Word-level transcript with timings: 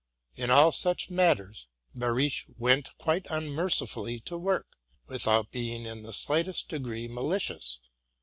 In 0.33 0.49
all 0.49 0.71
such 0.71 1.11
matters. 1.11 1.67
Behrisch 1.95 2.47
went 2.57 2.89
quite 2.97 3.25
unmercifally 3.25 4.19
to 4.25 4.35
work. 4.35 4.65
without 5.05 5.51
being 5.51 5.85
in 5.85 6.01
the 6.01 6.11
slightest 6.11 6.69
degree 6.69 7.07
nalicicts. 7.07 7.77